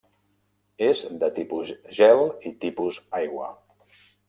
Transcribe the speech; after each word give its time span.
És 0.85 1.03
de 1.23 1.29
tipus 1.35 1.73
gel 1.99 2.23
i 2.51 2.53
tipus 2.65 2.99
aigua. 3.21 3.53